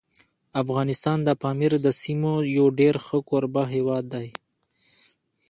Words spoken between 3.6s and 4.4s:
هیواد دی.